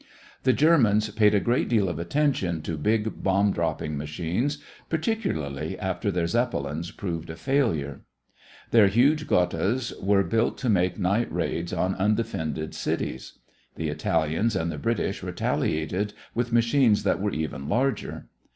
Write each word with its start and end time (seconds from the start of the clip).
The 0.45 0.51
Germans 0.51 1.07
paid 1.11 1.35
a 1.35 1.39
great 1.39 1.69
deal 1.69 1.87
of 1.87 1.99
attention 1.99 2.63
to 2.63 2.75
big 2.75 3.21
bomb 3.21 3.51
dropping 3.53 3.97
machines, 3.99 4.57
particularly 4.89 5.77
after 5.77 6.09
their 6.09 6.25
Zeppelins 6.25 6.89
proved 6.89 7.29
a 7.29 7.35
failure. 7.35 8.01
Their 8.71 8.87
huge 8.87 9.27
Gothas 9.27 9.93
were 10.01 10.23
built 10.23 10.57
to 10.57 10.69
make 10.69 10.97
night 10.97 11.31
raids 11.31 11.71
on 11.71 11.93
undefended 11.93 12.73
cities. 12.73 13.37
The 13.75 13.89
Italians 13.89 14.55
and 14.55 14.71
the 14.71 14.79
British 14.79 15.21
retaliated 15.21 16.15
with 16.33 16.51
machines 16.51 17.03
that 17.03 17.21
were 17.21 17.29
even 17.31 17.69
larger. 17.69 18.25